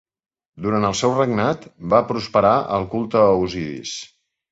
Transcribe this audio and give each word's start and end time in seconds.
Durant 0.65 0.85
el 0.87 0.95
seu 1.01 1.11
regnat, 1.17 1.67
va 1.95 1.99
prosperar 2.13 2.53
el 2.79 2.87
culte 2.95 3.21
a 3.27 3.37
Osiris. 3.43 3.93